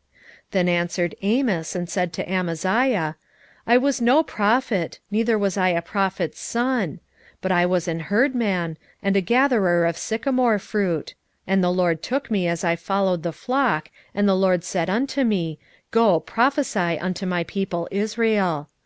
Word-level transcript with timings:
7:14 0.00 0.06
Then 0.52 0.68
answered 0.70 1.14
Amos, 1.20 1.74
and 1.76 1.86
said 1.86 2.14
to 2.14 2.26
Amaziah, 2.26 3.16
I 3.66 3.76
was 3.76 4.00
no 4.00 4.22
prophet, 4.22 4.98
neither 5.10 5.36
was 5.38 5.58
I 5.58 5.68
a 5.68 5.82
prophet's 5.82 6.40
son; 6.40 7.00
but 7.42 7.52
I 7.52 7.66
was 7.66 7.86
an 7.86 8.00
herdman, 8.00 8.78
and 9.02 9.14
a 9.14 9.20
gatherer 9.20 9.84
of 9.84 9.98
sycomore 9.98 10.58
fruit: 10.58 11.08
7:15 11.42 11.42
And 11.48 11.64
the 11.64 11.70
LORD 11.70 12.02
took 12.02 12.30
me 12.30 12.48
as 12.48 12.64
I 12.64 12.76
followed 12.76 13.22
the 13.22 13.32
flock, 13.34 13.90
and 14.14 14.26
the 14.26 14.34
LORD 14.34 14.64
said 14.64 14.88
unto 14.88 15.22
me, 15.22 15.58
Go, 15.90 16.18
prophesy 16.18 16.98
unto 16.98 17.26
my 17.26 17.44
people 17.44 17.86
Israel. 17.90 18.70